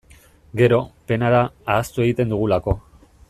Gero, 0.61 0.79
pena 1.11 1.29
da, 1.35 1.43
ahaztu 1.75 2.05
egiten 2.07 2.35
dugulako. 2.35 2.79